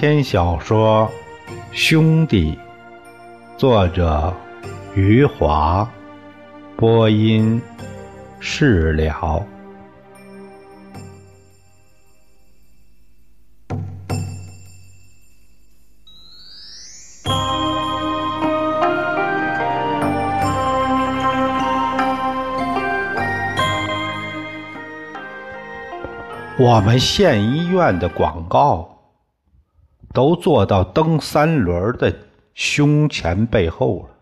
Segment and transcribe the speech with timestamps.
[0.00, 1.10] 篇小说
[1.76, 2.56] 《兄弟》，
[3.58, 4.32] 作者
[4.94, 5.90] 余华，
[6.76, 7.60] 播音
[8.38, 9.44] 释了。
[26.56, 28.88] 我们县医院的广告
[30.12, 32.14] 都做到蹬三轮的
[32.54, 34.14] 胸前背后了。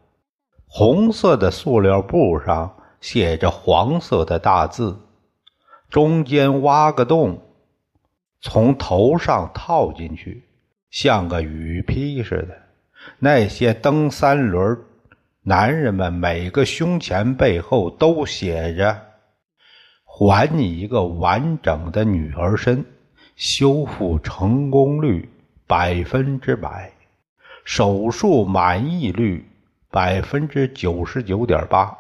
[0.67, 4.99] 红色的塑料布上写着黄色的大字，
[5.89, 7.41] 中间挖个洞，
[8.41, 10.45] 从头上套进去，
[10.91, 12.57] 像个雨披似的。
[13.19, 14.79] 那些蹬三轮
[15.43, 19.01] 男人们每个胸前背后都写着。
[20.05, 22.85] 还你一个完整的女儿身，
[23.37, 25.29] 修复成功率
[25.67, 26.93] 百分之百，
[27.65, 29.45] 手术满意率
[29.91, 31.97] 百分之九十九点八，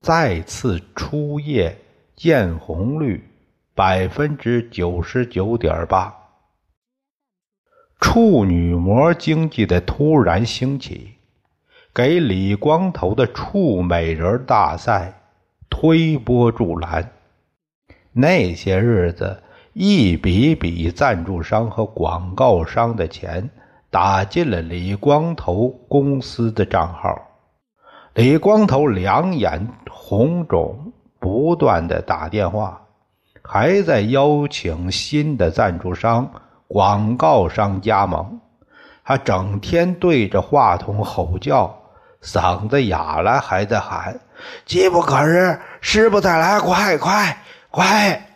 [0.00, 1.76] 再次出液
[2.14, 3.22] 见红率
[3.74, 6.14] 百分之九十九点八，
[8.00, 11.14] 处女膜经济的突然兴起，
[11.94, 15.16] 给李光头的处美人大赛。
[15.72, 17.12] 推波助澜，
[18.12, 19.40] 那些日子，
[19.72, 23.48] 一笔笔赞助商和广告商的钱
[23.90, 27.16] 打进了李光头公司的账号。
[28.14, 32.80] 李光头两眼红肿，不断的打电话，
[33.42, 36.28] 还在邀请新的赞助商、
[36.66, 38.40] 广告商加盟。
[39.04, 41.74] 他整天对着话筒吼叫。
[42.22, 44.20] 嗓子哑了，还在喊
[44.66, 47.38] ：“机不可失，失不再来，快快
[47.70, 48.26] 快！”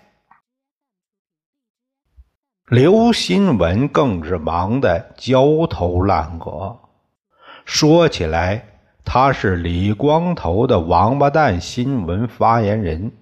[2.71, 6.75] 刘新文更是忙得焦头烂额。
[7.67, 8.65] 说起来，
[9.05, 13.13] 他是李光头的王八蛋新闻发言人，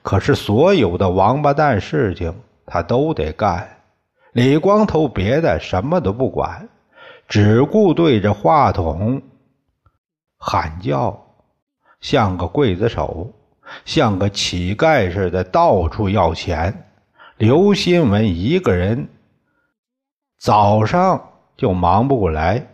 [0.00, 2.34] 可是所有的王八蛋事情
[2.64, 3.68] 他都得干。
[4.32, 6.66] 李光头别的什么都不管，
[7.28, 9.20] 只顾对着话筒。
[10.38, 11.22] 喊叫，
[12.00, 13.30] 像个刽子手，
[13.84, 16.85] 像个乞丐似的，到处要钱。
[17.38, 19.08] 刘新文一个人
[20.38, 21.22] 早上
[21.54, 22.66] 就忙不过来，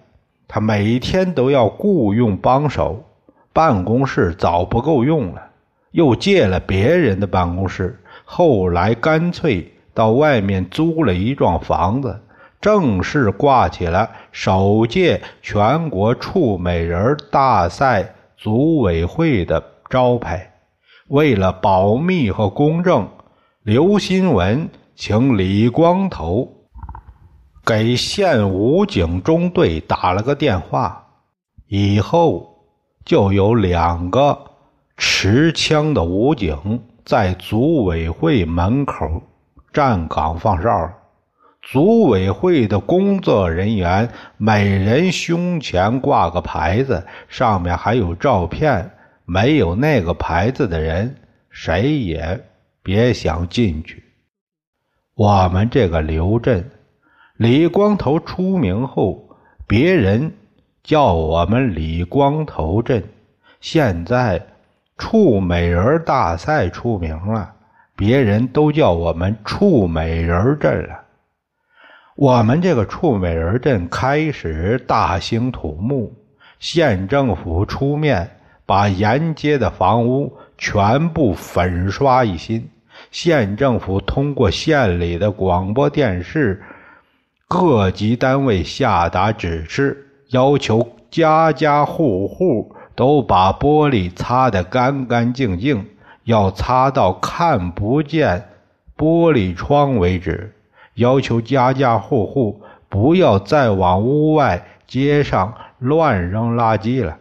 [0.46, 3.02] 他每天都要雇佣帮手，
[3.52, 5.42] 办公室早不够用了，
[5.90, 12.20] 又借了别人的办公室，后来干脆到外面租了一幢房子。
[12.60, 20.52] 正式挂起了首届全国处美人大赛组委会的招牌。
[21.08, 23.08] 为了保密和公正，
[23.64, 26.52] 刘新文请李光头
[27.64, 31.06] 给县武警中队打了个电话，
[31.68, 32.66] 以后
[33.04, 34.36] 就有两个
[34.96, 39.22] 持枪的武警在组委会门口
[39.72, 40.92] 站岗放哨。
[41.62, 44.08] 组委会的工作人员
[44.38, 48.90] 每人胸前挂个牌子，上面还有照片。
[49.24, 51.14] 没有那个牌子的人，
[51.48, 52.44] 谁也
[52.82, 54.02] 别想进去。
[55.14, 56.70] 我们这个刘镇，
[57.36, 60.32] 李光头出名后，别人
[60.82, 63.02] 叫我们李光头镇。
[63.60, 64.44] 现在
[64.98, 67.54] 处美人大赛出名了，
[67.94, 71.00] 别人都叫我们处美人镇了。
[72.16, 76.12] 我们这个处美人镇开始大兴土木，
[76.58, 78.28] 县政府出面
[78.66, 82.68] 把沿街的房屋全部粉刷一新。
[83.12, 86.62] 县政府通过县里的广播电视、
[87.46, 95.86] 各级单位下达指示，要求家家户户都把玻璃擦得干干净净，
[96.24, 98.48] 要擦到看不见
[98.96, 100.54] 玻璃窗为止。
[100.94, 107.18] 要求家家户户不要再往屋外、街上乱扔垃圾了，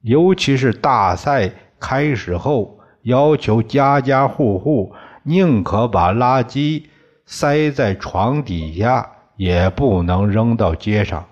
[0.00, 4.94] 尤其是大赛开始后，要求家家户户
[5.24, 6.84] 宁可把垃圾
[7.26, 11.26] 塞在床底下，也不能扔到街上，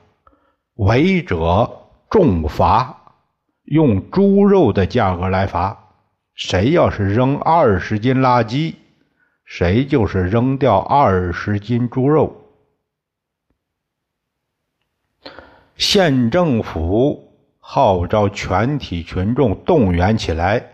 [0.74, 1.70] 违者
[2.10, 3.14] 重罚，
[3.64, 5.78] 用猪肉的价格来罚。
[6.34, 8.74] 谁要是扔二十斤垃圾，
[9.44, 12.34] 谁就是扔掉二十斤猪肉。
[15.76, 20.64] 县政府号召全体群众动员起来，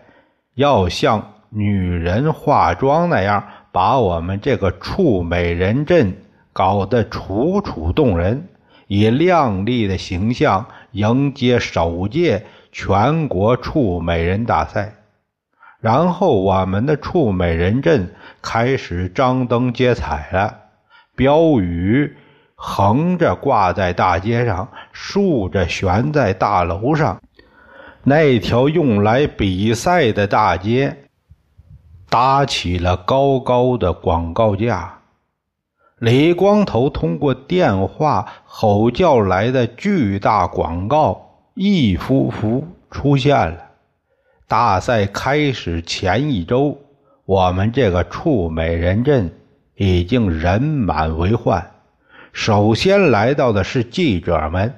[0.55, 6.13] 要向女人化妆那样，把我们这个处美人镇
[6.53, 8.47] 搞得楚楚动人，
[8.87, 14.93] 以靓丽的形象迎接首届全国处美人大赛。
[15.79, 20.57] 然后，我们的处美人阵开始张灯结彩了，
[21.15, 22.15] 标语
[22.53, 27.21] 横着挂在大街上，竖着悬在大楼上。
[28.03, 30.97] 那条用来比赛的大街
[32.09, 34.99] 搭起了高高的广告架。
[35.99, 43.57] 李光头通过电话吼叫来的巨大广告一幅幅出现了。
[44.47, 46.77] 大赛开始前一周，
[47.25, 49.31] 我们这个处美人镇
[49.75, 51.71] 已经人满为患。
[52.31, 54.73] 首先来到的是记者们，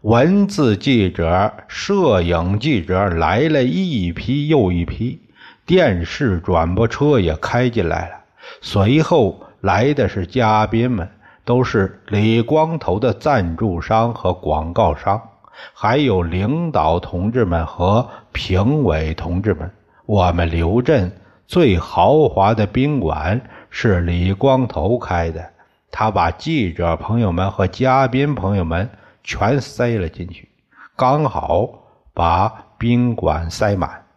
[0.00, 5.20] 文字记者、摄影记者来了一批又一批，
[5.68, 8.14] 电视转播车也开进来了。
[8.62, 11.06] 随后来的是嘉宾们，
[11.44, 15.20] 都是李光头的赞助商和广告商。
[15.74, 19.70] 还有领导同志们和评委同志们，
[20.06, 21.12] 我们刘镇
[21.46, 23.38] 最豪华的宾馆
[23.68, 25.44] 是李光头开的，
[25.90, 28.88] 他把记者朋友们和嘉宾朋友们
[29.22, 30.48] 全塞了进去，
[30.96, 31.68] 刚好
[32.14, 34.07] 把宾馆塞满。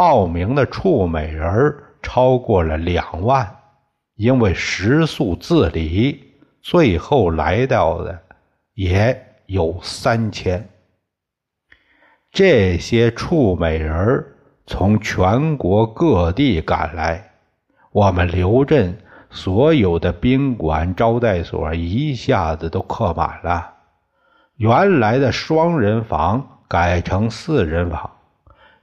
[0.00, 3.46] 报名的处美人超过了两万，
[4.14, 6.24] 因为食宿自理，
[6.62, 8.18] 最后来到的
[8.72, 10.66] 也有三千。
[12.32, 14.24] 这些处美人
[14.66, 17.32] 从全国各地赶来，
[17.92, 18.96] 我们刘镇
[19.28, 23.70] 所有的宾馆招待所一下子都客满了。
[24.56, 28.10] 原来的双人房改成四人房，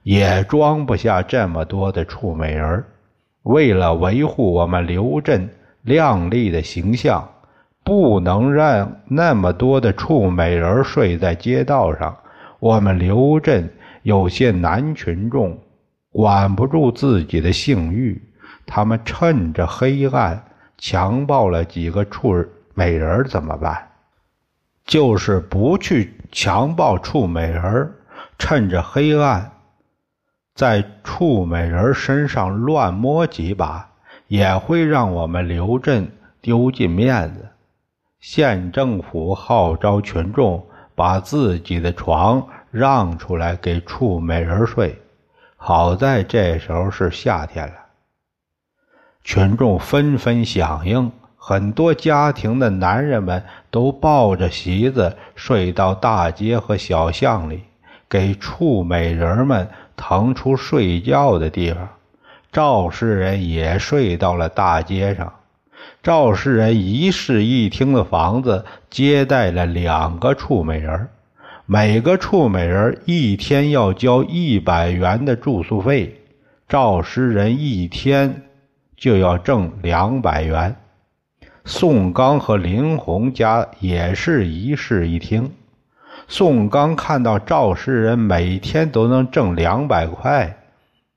[0.02, 2.84] 也装不下这么多的处美人
[3.42, 5.48] 为了维护我们刘镇
[5.82, 7.28] 靓丽的形象，
[7.84, 12.16] 不能让那么多的处美人睡在街道上。
[12.58, 13.72] 我们刘镇
[14.02, 15.58] 有些男群众
[16.10, 18.20] 管不住自己的性欲，
[18.66, 20.42] 他们趁着黑暗
[20.76, 22.44] 强暴了几个处
[22.74, 23.88] 美人，怎么办？
[24.84, 27.92] 就是不去强暴处美人，
[28.38, 29.50] 趁着黑暗
[30.58, 33.88] 在处美人身上乱摸几把，
[34.26, 36.10] 也会让我们刘镇
[36.40, 37.46] 丢尽面子。
[38.18, 40.64] 县政府号召群众。
[40.98, 45.00] 把自己的床让出来给处美人睡，
[45.56, 47.74] 好在这时候是夏天了，
[49.22, 53.40] 群众纷纷响应，很多家庭的男人们
[53.70, 57.62] 都抱着席子睡到大街和小巷里，
[58.08, 61.86] 给处美人们腾出睡觉的地方。
[62.50, 65.30] 赵世人也睡到了大街上。
[66.02, 71.08] 赵世人一室一厅的房子接待了两个处美人，
[71.66, 76.22] 每个处美人一天要交一百元的住宿费，
[76.66, 78.44] 赵世人一天
[78.96, 80.74] 就要挣两百元。
[81.64, 85.52] 宋刚和林红家也是一室一厅，
[86.30, 90.58] 宋刚看到赵世人每天都能挣两百块，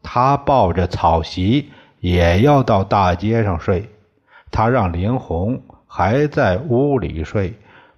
[0.01, 3.89] 他抱着草席也要到大街上睡。
[4.49, 7.53] 他让林红还在屋里睡，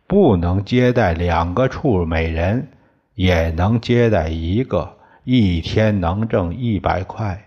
[0.07, 2.67] 不能接待两个处美人，
[3.13, 7.45] 也能接待一个，一天能挣一百块。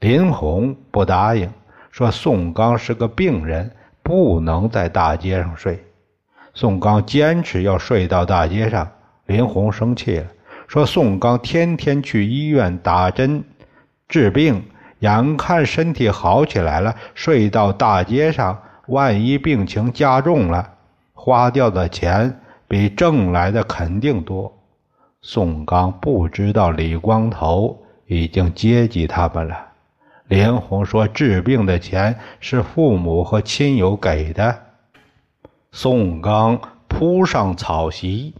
[0.00, 1.50] 林红不答应，
[1.90, 3.70] 说宋刚是个病人，
[4.02, 5.82] 不能在大街上睡。
[6.56, 8.90] 宋刚坚持要睡到大街上，
[9.26, 10.26] 林红生气了，
[10.66, 13.44] 说宋刚天天去医院打针
[14.08, 14.64] 治病。
[15.00, 20.66] 眼看身体好起来了，睡到大街上，万一病情加重了，
[21.12, 24.50] 花掉的钱比挣来的肯定多。
[25.20, 29.54] 宋刚不知道李光头已经接济他们了。
[30.28, 34.60] 林红说：“治病的钱是父母和亲友给的。”
[35.78, 38.32] 宋刚铺上草席，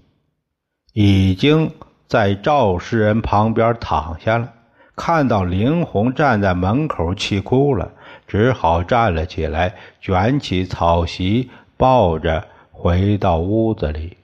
[0.95, 1.71] 已经
[2.09, 4.55] 在赵氏人旁边躺下了。
[4.97, 7.91] 看到林红站在门口气哭了，
[8.27, 14.17] 只好站了起来，卷起草席，抱着回到屋子里。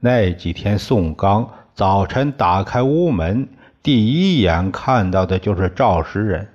[0.00, 3.48] 那几天，宋刚早晨打开屋门，
[3.84, 6.48] 第一眼看到的就是赵诗人。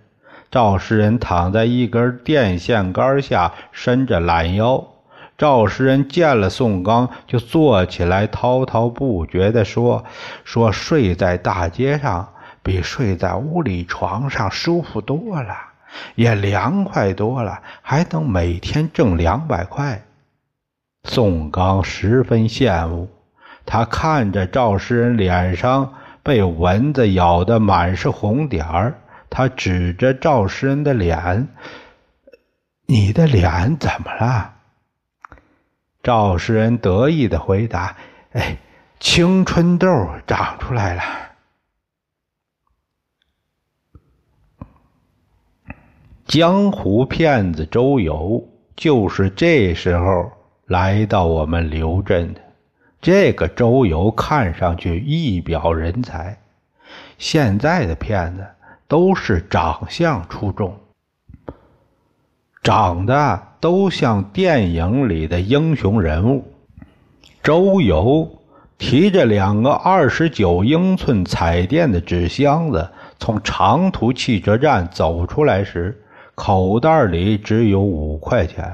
[0.51, 4.85] 赵诗人躺在一根电线杆下，伸着懒腰。
[5.43, 10.05] 赵诗人见了宋刚，就坐起来，滔滔不绝地说
[10.45, 12.29] ：“说睡在大街上。”
[12.63, 15.53] 比睡在屋里床上舒服多了，
[16.15, 20.01] 也凉快多了，还能每天挣两百块。
[21.09, 23.09] 宋刚十分羡慕，
[23.65, 28.95] 他看着赵诗人脸上被蚊子咬得满是红点儿，
[29.29, 31.49] 他指着赵诗人的脸
[32.87, 34.51] ：“你的脸怎么了？”
[36.03, 37.95] 赵诗人得意的回答
[38.33, 38.57] ：“哎，
[38.99, 39.87] 青春痘
[40.27, 41.01] 长出来了。”
[46.25, 48.45] 江湖骗子周游
[48.75, 50.31] 就是这时候
[50.65, 52.41] 来到我们刘镇的。
[52.99, 56.37] 这个周游看上去一表人才。
[57.17, 58.45] 现在的骗子
[58.87, 60.77] 都是长相出众，
[62.63, 66.43] 长得都像电影里的英雄人物。
[67.43, 68.39] 周游
[68.77, 72.89] 提着两个二十九英寸彩电的纸箱子
[73.19, 75.99] 从长途汽车站走出来时。
[76.35, 78.73] 口袋里只有五块钱。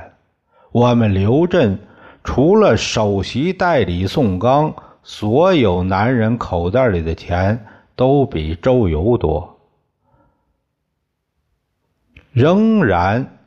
[0.71, 1.77] 我们刘镇
[2.23, 7.65] 除了首席代理宋刚，所有男人口袋里的钱
[7.97, 9.59] 都比周游多，
[12.31, 13.38] 仍然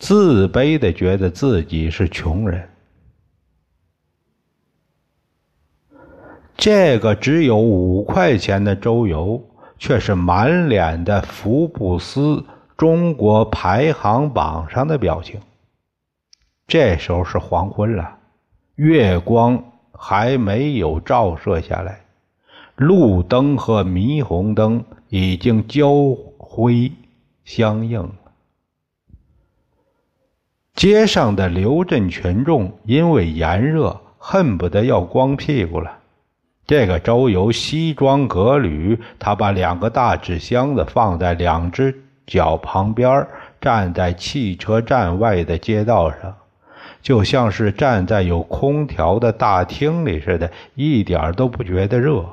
[0.00, 2.68] 自卑的觉得自己是穷人。
[6.56, 9.40] 这个只有五块钱的周游，
[9.78, 12.44] 却是满脸的福布斯。
[12.76, 15.38] 中国排行榜上的表情。
[16.66, 18.16] 这时候是黄昏了，
[18.76, 22.00] 月光还没有照射下来，
[22.76, 25.92] 路灯和霓虹灯已经交
[26.38, 26.90] 辉
[27.44, 28.10] 相映。
[30.74, 35.98] 街上的刘镇群众因为炎热，恨不得要光屁股了。
[36.66, 41.94] 这个周游西装革履，他把两个大纸箱子放在两只。
[42.26, 43.26] 脚旁边
[43.60, 46.32] 站在汽车站外的街道上，
[47.02, 52.24] 就像是站在有空调的大厅里似的，一点都不觉得热。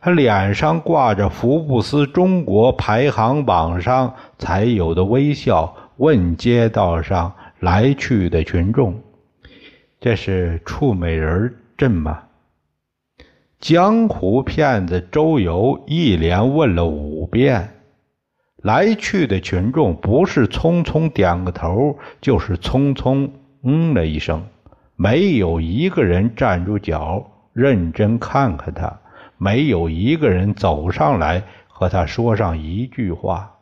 [0.00, 9.02] 他脸上挂着福布斯中国排行榜上才有的微笑，问街道上来去的群众
[10.00, 12.24] ：“这是处美人镇吗？”
[13.60, 17.68] 江湖骗子周游一连问了五遍。
[18.62, 23.30] 来去的群众不是匆匆点个头，就是匆匆
[23.62, 24.46] 嗯了一声，
[24.96, 29.00] 没有一个人站住脚认真看看他，
[29.36, 33.56] 没有一个人走上来和他说上一句话。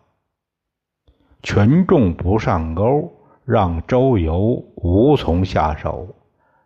[1.43, 3.13] 群众不上钩，
[3.49, 6.15] 让周游无从下手。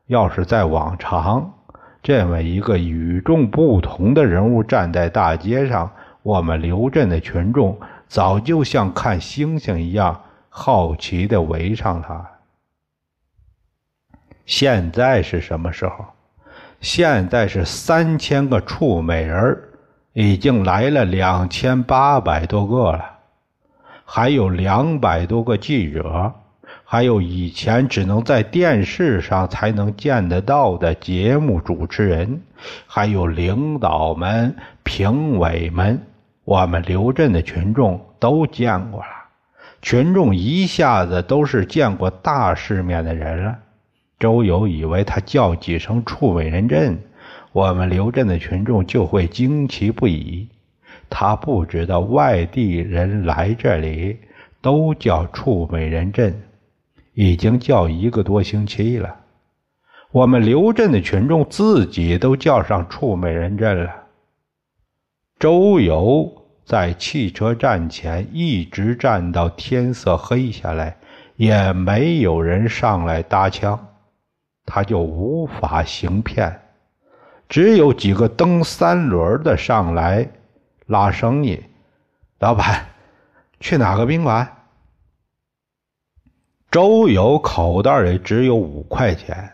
[0.08, 1.48] 要是在往常，
[2.02, 5.88] 这么一个与众不同的人物站在大街上，
[6.24, 7.78] 我们刘镇的群众。
[8.08, 12.28] 早就像看星星一样好奇的围上他。
[14.44, 16.04] 现在是什么时候？
[16.80, 19.62] 现在是三千个处美人
[20.14, 23.18] 已经来了两千八百多个了，
[24.04, 26.34] 还有两百多个记者，
[26.92, 32.42] 还有以前只能在电视上才能见得到的节目主持人，
[32.86, 35.98] 还有领导们、评委们。
[36.44, 39.06] 我们刘镇的群众都见过了，
[39.80, 43.56] 群众一下子都是见过大世面的人了。
[44.18, 46.98] 周游以为他叫几声“处美人镇”，
[47.52, 50.46] 我们刘镇的群众就会惊奇不已。
[51.08, 54.18] 他不知道外地人来这里
[54.60, 56.38] 都叫“处美人镇”，
[57.14, 59.16] 已经叫一个多星期了。
[60.10, 63.90] 我们刘镇的群众自己都叫上“处美人镇”了。
[65.38, 66.30] 周游
[66.64, 70.96] 在汽车站前一直站到天色黑下来，
[71.36, 73.88] 也没有人上来搭腔，
[74.64, 76.60] 他就无法行骗。
[77.48, 80.26] 只有几个蹬三轮的上来
[80.86, 81.62] 拉生意。
[82.38, 82.86] 老板，
[83.60, 84.61] 去哪个宾馆？
[86.72, 89.52] 周游口袋里只有五块钱，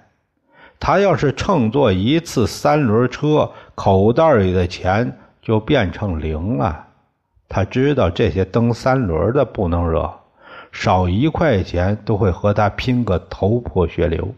[0.81, 5.15] 他要是乘坐一次三轮车，口袋里的钱。
[5.41, 6.85] 就变成零了。
[7.49, 10.13] 他知道这些蹬三轮的不能惹，
[10.71, 14.29] 少一块钱都会和他拼个头破血流。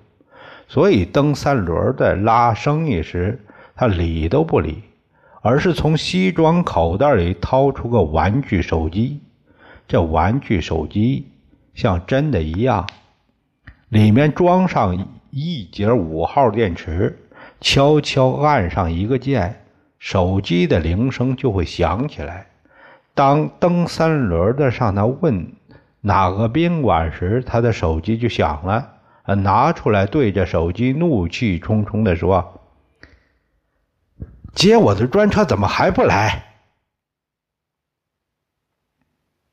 [0.69, 3.45] 所以蹬三轮的拉生意时，
[3.75, 4.85] 他理都不理，
[5.43, 9.19] 而是从西装口袋里掏出个玩具手机。
[9.89, 11.27] 这玩具手机
[11.75, 12.89] 像真的一样，
[13.89, 17.19] 里面装上一节五号电池，
[17.61, 19.65] 悄悄按上一个键。
[19.99, 22.47] 手机的铃声就会响起来。
[23.13, 25.53] 当蹬三轮的上他问
[26.01, 28.95] 哪个宾馆时，他的手机就响了。
[29.27, 32.63] 拿出来对着手机，怒气冲冲地说
[34.55, 36.47] ：“接我的专车怎么还不来？”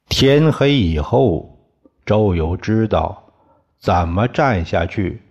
[0.10, 1.57] 天黑以后，
[2.08, 3.22] 周游知道
[3.78, 5.22] 怎么站下去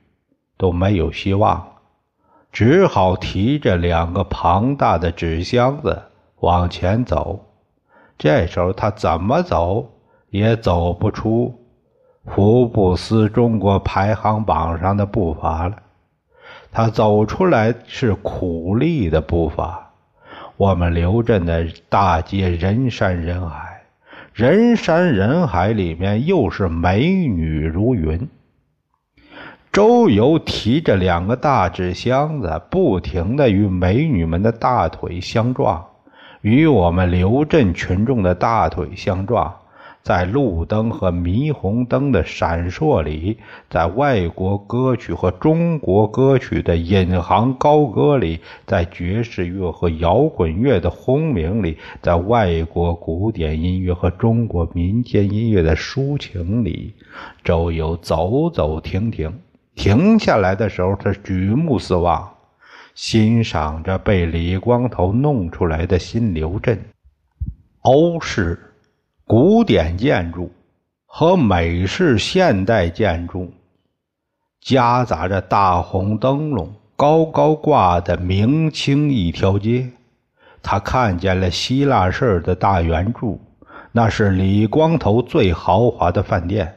[0.59, 1.67] 都没有希望，
[2.53, 6.03] 只好提着两个庞大的纸箱子
[6.41, 7.47] 往前走。
[8.19, 9.91] 这时候他怎么走
[10.29, 11.59] 也走不出
[12.27, 15.77] 福布斯中国排行榜上的步伐了。
[16.71, 19.93] 他走出来是苦力的步伐。
[20.59, 23.76] 我们刘镇的大街人山人海，
[24.37, 28.29] 人山人海里面又是美女如云。
[29.73, 35.83] 周游提着两个大纸箱子，不停的与美女们的大腿相撞。
[36.43, 39.57] 与我们刘镇群众的大腿相撞，
[40.07, 56.95] 在路灯和霓虹灯的闪烁里，在外国歌曲和中国歌曲的引吭高歌里，在爵士乐和摇滚乐的轰鸣里，在外国古典音乐和中国民间音乐的抒情里，
[57.43, 59.37] 周游走走停停，
[59.75, 62.31] 停下来的时候，他举目四望。
[62.95, 66.81] 欣赏着被李光头弄出来的新刘镇，
[67.81, 68.66] 欧式
[69.29, 70.53] 古典建筑
[71.05, 73.53] 和美式现代建筑
[74.61, 79.91] 夹杂着大红灯笼高高挂的明清一条街。
[80.63, 83.41] 他看见了希腊式的大圆柱，
[83.91, 86.73] 那是李光头最豪华的饭店。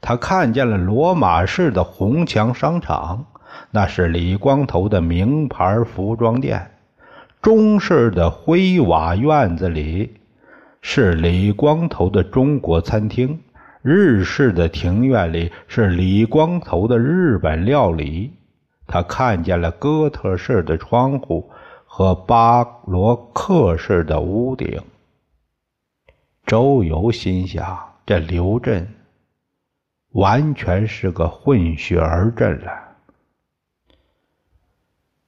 [0.00, 3.26] 他看见了罗马式的红墙商场。
[3.72, 6.70] 那是李光头的名牌服装店，
[7.42, 10.17] 中式的灰瓦院子里
[10.90, 13.38] 是李光头的中国餐厅，
[13.82, 18.32] 日式的庭院里是李光头的日本料理。
[18.86, 21.50] 他看见了哥特式的窗户
[21.84, 24.80] 和巴罗克式的屋顶。
[26.46, 28.88] 周游心想：这刘镇
[30.12, 32.72] 完全是个混血儿镇了。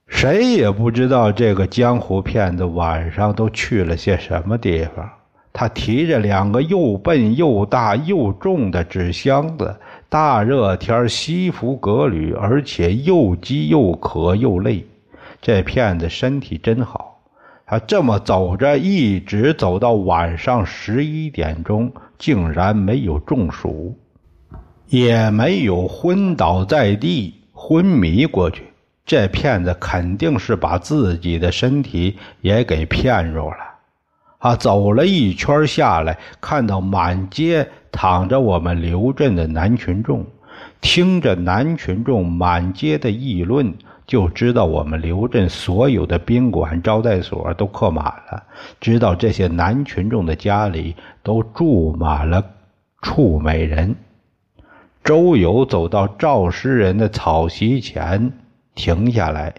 [0.07, 5.20] 谁也不知道这个江湖骗子晚上都去了些什么地方。
[5.53, 9.77] 他提着两个又笨又大又重的纸箱子，
[10.09, 14.87] 大热天西服革履，而且又饥又渴又累。
[15.43, 17.21] 这骗子身体真好，
[17.67, 23.97] 他这么走着，一直走到晚上十一点钟，竟然没有中暑，
[24.89, 28.65] 也没有昏倒在地、昏迷过去。
[29.05, 33.70] 这骗子肯定是把自己的身体也给骗住了。
[34.41, 40.27] 啊，走了一圈下来，看到满街躺着我们刘镇的男群众，
[40.81, 43.73] 听着男群众满街的议论，
[44.07, 48.43] 就知道我们刘镇所有的宾馆、招待所都客满了。
[48.81, 52.45] 知道这些男群众的家里都住满了
[53.01, 53.95] 处美人。
[55.05, 58.33] 周游走到赵诗人的草席前。
[58.77, 59.53] 停下来，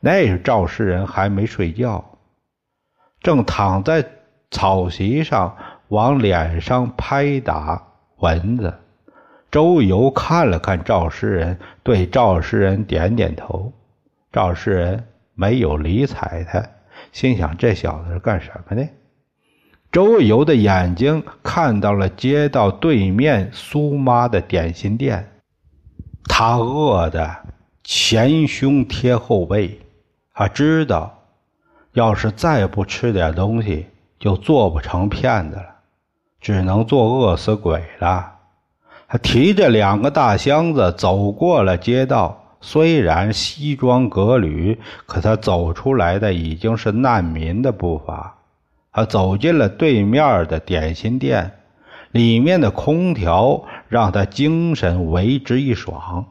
[0.00, 2.02] 那时赵诗人还没睡觉，
[3.22, 4.04] 正躺在
[4.50, 5.56] 草席上
[5.88, 7.82] 往脸上拍打
[8.18, 8.74] 蚊子。
[9.50, 13.72] 周游看了看赵诗人，对赵诗人点点头。
[14.32, 16.62] 赵诗人没有理睬他，
[17.12, 18.88] 心想这小子是干什么的？
[19.90, 25.28] 周游的眼睛看到了街道对面苏妈的点心店，
[26.24, 27.36] 他饿的。
[27.84, 29.80] 前胸贴后背，
[30.32, 31.21] 他知道，
[31.92, 33.86] 要是再不吃点东西，
[34.18, 35.66] 就做不成骗子了，
[36.40, 38.32] 只能做饿死鬼了。
[39.08, 48.36] 他提着两个大箱子走过了街道，虽然西装革履，可他走出来的已经是难民的步伐。
[48.90, 51.58] 他走进了对面的点心店，
[52.10, 56.24] 里面的空调让他精神为之一爽。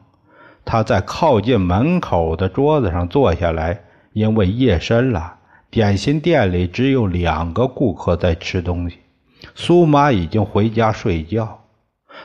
[0.64, 3.80] 他在靠近门口的桌子上坐下来，
[4.12, 5.36] 因为夜深了，
[5.72, 8.98] 点心店里只有两个顾客在吃东西。
[9.54, 11.58] 苏妈已经回家睡觉，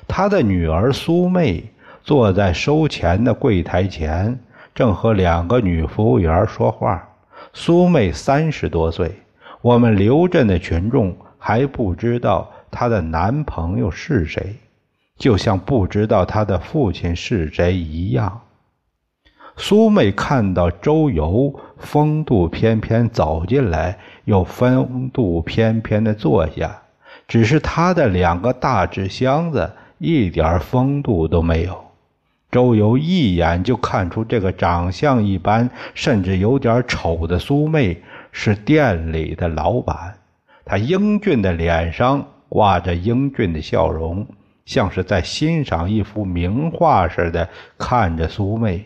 [0.05, 1.63] 她的女儿苏妹
[2.03, 4.37] 坐在收钱的柜台前，
[4.75, 7.07] 正和两个女服务员说话。
[7.53, 9.15] 苏妹三十多岁，
[9.61, 14.57] 我们刘镇的群众还不知道她的男朋友是谁。
[15.17, 18.41] 就像不知道她的父亲是谁一样。
[19.59, 26.79] 苏妹看到周游风度翩翩走进来，又风度翩翩的坐下，
[27.27, 31.83] 只是他的两个大纸箱子一点风度都没有。
[32.51, 40.15] 周游一眼就看出这个长相一般，甚至有点丑的苏妹是店里的老板。
[40.65, 44.25] 他英俊的脸上挂着英俊的笑容，
[44.65, 48.85] 像是在欣赏一幅名画似的看着苏妹。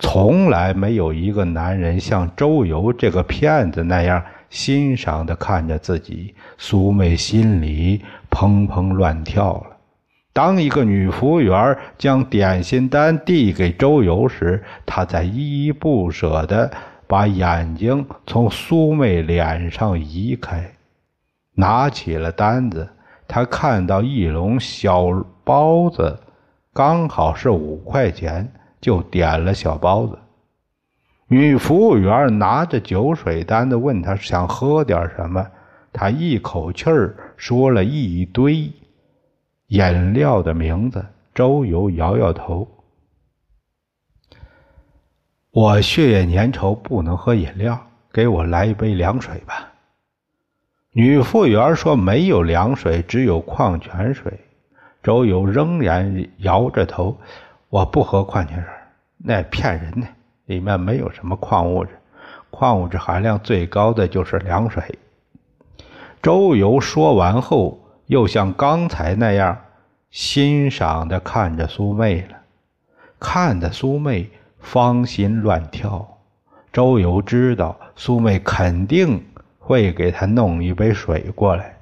[0.00, 6.34] 从来没有一个男人像周游这个骗子那样欣赏的看着自己。
[6.58, 9.76] 苏妹心里砰砰乱跳了。
[10.32, 16.70] 当一个女服务员将点心单递给周游时，他在依依不舍地
[17.06, 20.72] 把眼睛从苏妹脸上移开，
[21.54, 22.88] 拿起了单子。
[23.26, 25.06] 他看到一笼小
[25.44, 26.18] 包子，
[26.72, 30.18] 刚好是五块钱，就点了小包子。
[31.28, 35.46] 女服务员拿着酒水单子问她想喝点什么，
[35.92, 38.72] 她一口气儿说了一堆。
[39.68, 42.66] 饮料的名字，周游摇摇头。
[45.52, 47.80] 我血液粘稠，不能喝饮料，
[48.12, 49.68] 给我来一杯凉水吧。
[50.92, 54.40] 女服务员说：“没有凉水，只有矿泉水。”
[55.04, 57.16] 周游仍然摇着头
[57.70, 58.66] ：“我不喝矿泉水，
[59.16, 60.06] 那骗人的，
[60.44, 61.98] 里面没有什么矿物质，
[62.50, 64.98] 矿物质含量最高的就是凉水。”
[66.20, 67.78] 周游说完后。
[68.10, 69.56] 又像刚才那样
[70.10, 72.38] 欣赏的看着苏妹了，
[73.20, 74.28] 看得苏妹
[74.58, 76.18] 芳心乱跳。
[76.72, 79.24] 周游知道苏妹肯定
[79.60, 81.76] 会给他弄一杯水过来，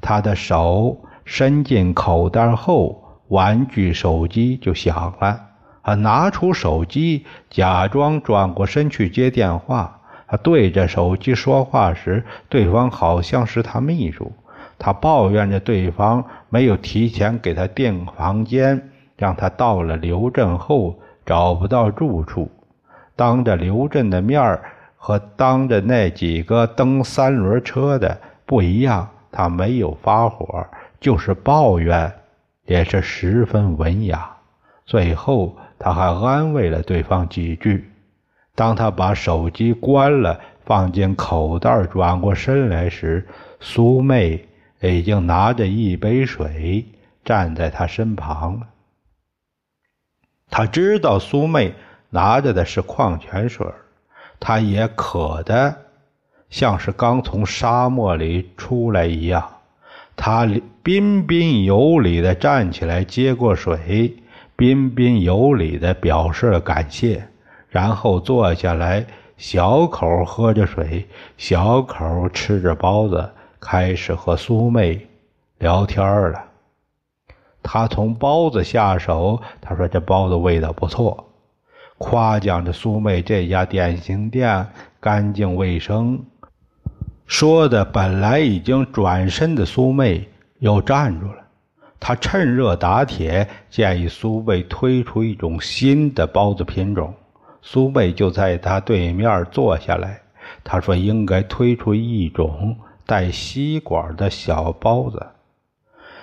[0.00, 5.40] 他的手伸进口袋后，玩具手机就响了。
[5.82, 10.00] 他拿出手机，假装转过身去接电话。
[10.26, 14.30] 他对着手机说话时，对方好像是他秘书。
[14.78, 22.50] 他抱怨着对方没有提前给他订房间，让他到了刘镇后找不到住处。
[23.16, 24.62] 当着刘镇的面儿
[24.96, 30.66] 和当着那几个蹬三轮车的不一样，他没有发火，
[31.00, 32.12] 就是抱怨，
[32.68, 34.30] 也是十分文雅。
[34.86, 37.90] 最后他还安慰了对方几句。
[38.54, 43.26] 当他把手机关了，放进口袋，转过身来时，
[43.58, 44.44] 苏妹。
[44.80, 46.86] 已经拿着一杯水
[47.24, 48.62] 站在他身旁。
[50.48, 51.74] 他知道苏妹
[52.10, 53.66] 拿着的是矿泉水，
[54.38, 55.76] 他也渴的
[56.48, 59.57] 像是刚从沙漠里出来一样。
[60.18, 60.46] 他
[60.82, 64.14] 彬彬有礼地站起来接过水，
[64.56, 67.22] 彬彬有礼地表示了感谢，
[67.70, 73.30] 然后坐下来，小口喝着水，小口吃着包子。
[73.60, 75.08] 开始和苏妹
[75.58, 76.44] 聊天了。
[77.60, 81.24] 他从包子下手，他说：“这包子味道不错。”
[81.98, 84.68] 夸奖着苏妹这家点心店
[85.00, 86.24] 干净卫生。
[87.28, 90.26] 说的本来已经转身的苏妹
[90.58, 91.44] 又站住了。
[92.00, 97.14] 他趁热打铁，建议苏妹推出一种新的包子品种。
[97.60, 100.20] 苏妹就在他对面坐下来。
[100.64, 105.26] 他说：“应该推出一种。”带吸管的小包子，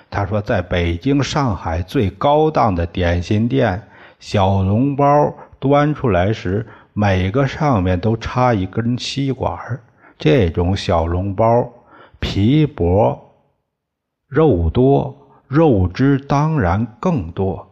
[0.08, 3.82] 他说，在北京、上海最高档的点心店，
[4.20, 9.58] 小笼包端出来时，每个上面都插一根吸管。
[10.18, 11.70] 这种小笼包
[12.18, 13.18] 皮薄，
[14.28, 15.14] 肉多，
[15.46, 17.66] 肉汁当然更多。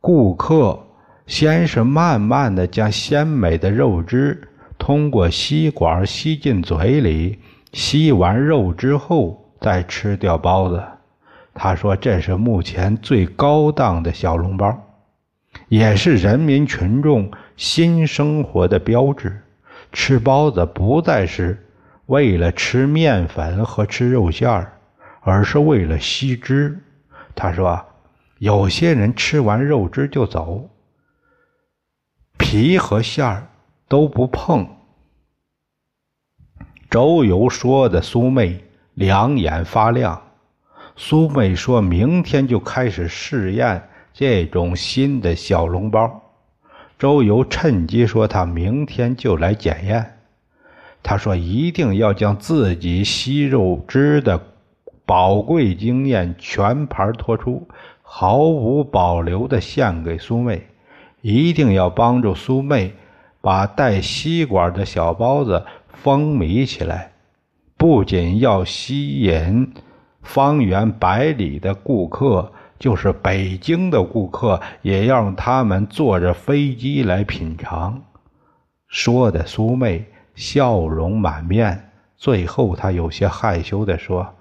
[0.00, 0.78] 顾客
[1.26, 7.38] 先是慢慢的将鲜美的肉汁通过吸管吸进嘴里。
[7.72, 10.82] 吸完肉之后再吃掉包子，
[11.54, 14.76] 他说这是目前最高档的小笼包，
[15.68, 19.40] 也是人民群众新生活的标志。
[19.92, 21.64] 吃包子不再是
[22.10, 24.80] 为了吃面粉和吃肉馅儿，
[25.20, 26.76] 而是为了吸汁。
[27.36, 27.80] 他说，
[28.38, 30.68] 有些人吃完肉汁就走，
[32.36, 33.46] 皮和馅儿
[33.86, 34.68] 都不碰。
[36.90, 40.20] 周游说的，苏妹两眼发亮。
[40.96, 46.20] 苏妹说明天就开始试验这种新的小笼包。
[46.98, 50.16] 周游趁机说他明天就来检验。
[51.02, 54.40] 他说一定要将自己吸肉汁的
[55.04, 57.66] 宝贵经验全盘托出，
[58.02, 60.66] 毫无保留地献给苏妹。
[61.20, 62.94] 一定要帮助苏妹
[63.40, 65.64] 把带吸管的小包子。
[66.02, 67.12] 风靡起来，
[67.76, 69.70] 不仅要吸引
[70.22, 78.02] 方圆百里的顾客，就是北京的顾客，也要让他们坐着飞机来品尝。
[78.88, 80.06] 说的苏妹
[80.40, 84.34] 笑容满面，最后他有些害羞地说：“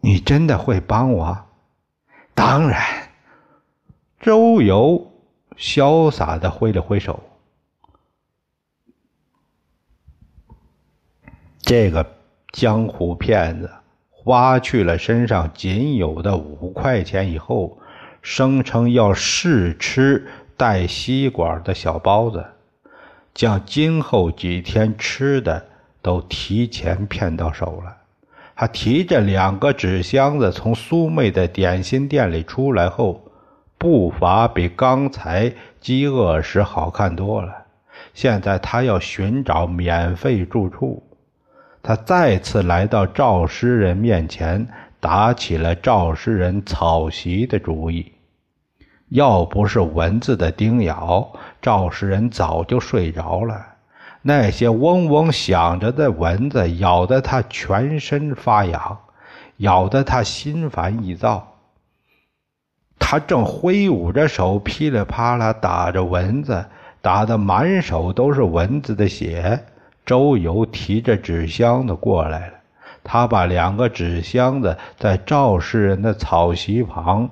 [0.00, 1.46] 你真的会帮我
[2.34, 3.08] ？”“当然。”
[4.20, 5.10] 周游
[5.56, 7.20] 潇洒地挥了挥手。
[11.60, 12.06] 这个
[12.52, 13.70] 江湖骗子。
[14.22, 17.78] 花去了身上仅有的五块钱以后，
[18.20, 22.44] 声称要试吃带吸管的小包子，
[23.34, 25.66] 将今后几天吃的
[26.02, 27.96] 都提前骗到手了。
[28.56, 33.24] 他提着两个纸箱子从苏妹的点心店里出来后，
[33.78, 37.54] 步伐比刚才饥饿时好看多了。
[38.12, 41.02] 现在他要寻找免费住处。
[41.82, 44.68] 他再次来到赵诗人面前，
[45.00, 48.12] 打起了赵诗人草席的主意。
[49.08, 53.66] 要不是蚊子的叮咬，赵诗人早就睡着了。
[54.22, 58.98] 那些嗡嗡响着的蚊子咬得他全身发痒，
[59.58, 61.54] 咬得他心烦意躁。
[62.98, 66.66] 他正挥舞着手，噼里啪啦打着蚊子，
[67.00, 69.64] 打得满手都是蚊子的血。
[70.04, 72.54] 周游提着纸箱子过来了，
[73.02, 77.30] 他把两个纸箱子在赵世人的草席旁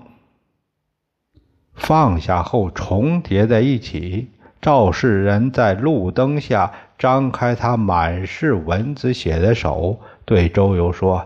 [1.79, 4.31] 放下后重叠在一起。
[4.61, 11.25] 赵世人在路灯下张开他满是蚊子血的手，对周游说：“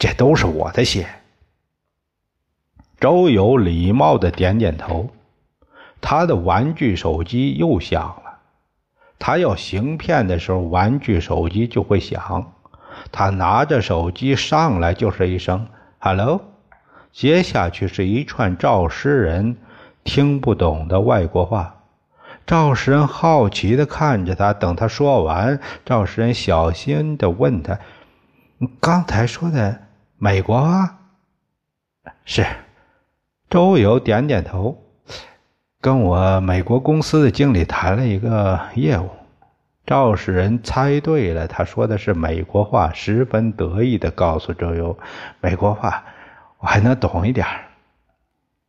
[0.00, 1.06] 这都是我的血。”
[2.98, 5.10] 周游礼貌的点点头，
[6.00, 8.38] 他的玩具手机又响了。
[9.18, 12.52] 他要行骗的时候，玩具手机就会响。
[13.10, 16.40] 他拿着手机上来就是一声 “hello”，
[17.12, 19.56] 接下去是一串赵诗人
[20.02, 21.82] 听不懂的外国话。
[22.46, 27.78] 赵诗人好奇地看着他，等他说完，赵诗人小心地问他
[28.80, 29.78] ：“刚才说的
[30.18, 30.98] 美国话
[32.24, 32.44] ？”“是。”
[33.48, 34.78] 周游点点头。
[35.80, 39.10] 跟我美国公司的经理谈了一个业务，
[39.84, 44.96] 赵世仁猜对了，他说的是美国话，十分得意地告诉周游
[45.42, 46.04] ：“美国话
[46.62, 47.46] 我还能懂一点。”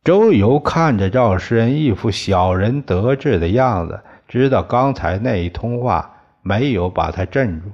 [0.04, 7.70] 周游看着赵世仁一副小人得志的样子，知道刚才那一通话没有把他镇住，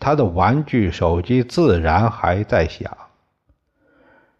[0.00, 2.90] 他的玩具手机自然还在响。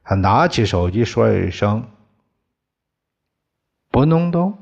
[0.03, 1.87] 他拿起手机说一声。
[3.91, 4.59] 不弄懂，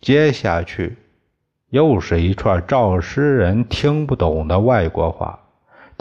[0.00, 0.98] 接下去
[1.70, 5.38] 又是一串赵诗人听不懂的外国话。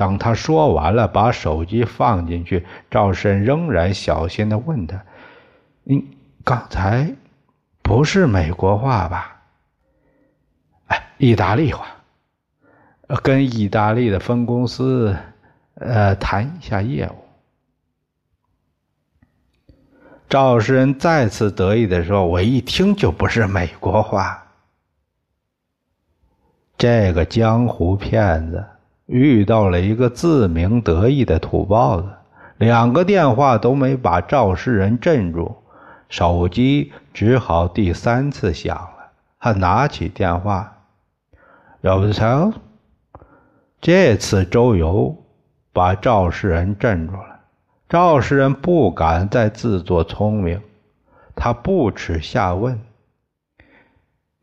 [0.01, 4.99] 当他说完了，把手机放进去，赵诗人仍然小心的问他
[5.85, 7.13] ：“你刚才
[7.83, 9.43] 不是美国话吧
[10.89, 11.85] ？”“哎，意大利话，
[13.21, 15.15] 跟意大利的分公司
[15.75, 17.15] 呃谈一下业务。”
[20.27, 24.47] 赵世仁再次得意地说：“我一听就不是美国话。”
[26.75, 28.65] 这个江湖骗子
[29.11, 32.07] 遇到了一个自鸣得意的土包子，
[32.57, 35.53] 两个电话都没把赵世仁镇住，
[36.07, 39.11] 手机只好第三次响了。
[39.37, 40.77] 他拿起电话
[41.81, 42.53] ：“要不成？”
[43.81, 45.13] 这次周游
[45.73, 47.39] 把赵世仁镇住了。
[47.89, 50.61] 赵世仁不敢再自作聪明，
[51.35, 52.79] 他不耻下问：“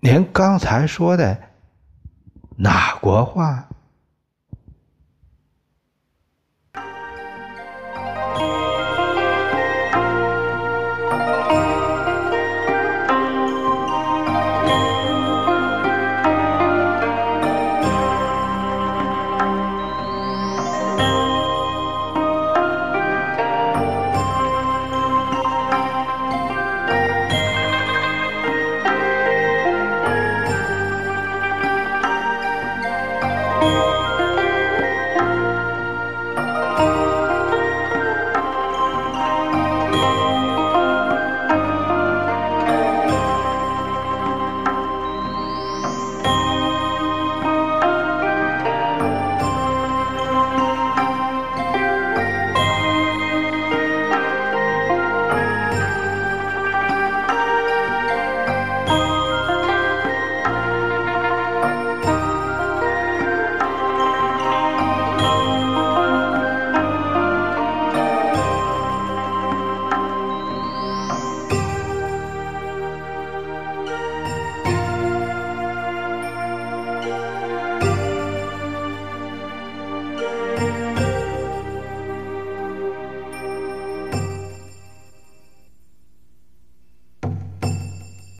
[0.00, 1.38] 您刚才说的
[2.58, 3.64] 哪国话？”